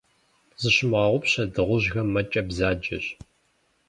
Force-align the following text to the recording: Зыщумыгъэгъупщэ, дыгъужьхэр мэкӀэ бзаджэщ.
Зыщумыгъэгъупщэ, 0.61 1.43
дыгъужьхэр 1.53 2.07
мэкӀэ 2.13 2.41
бзаджэщ. 2.47 3.05